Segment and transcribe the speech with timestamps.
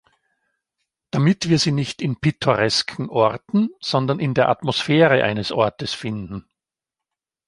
[1.11, 6.49] Damit wir sie nicht in pittoresken Orten, sondern in der Atmosphäre eines Ortes finden.